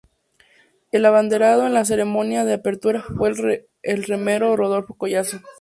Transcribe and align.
El 0.91 1.05
abanderado 1.05 1.67
en 1.67 1.75
la 1.75 1.85
ceremonia 1.85 2.43
de 2.43 2.55
apertura 2.55 3.03
fue 3.03 3.69
el 3.83 4.03
remero 4.03 4.55
Rodolfo 4.55 4.95
Collazo. 4.95 5.37